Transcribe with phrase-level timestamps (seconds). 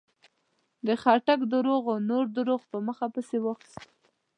[0.87, 3.89] د خاټک درواغو نور درواغ په مخه پسې واخيستل.